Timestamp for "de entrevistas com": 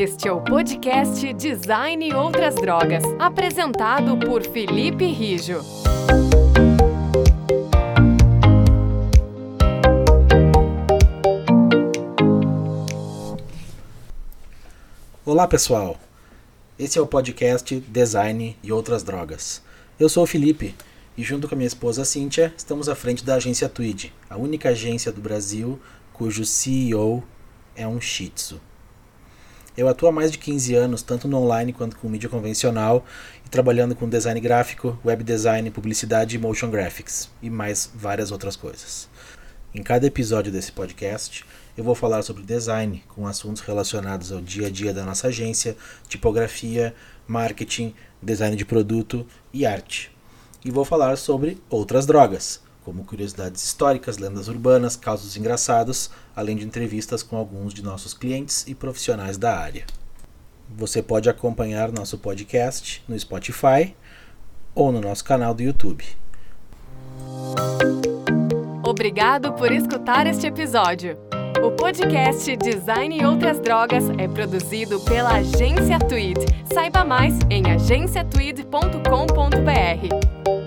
56.56-57.36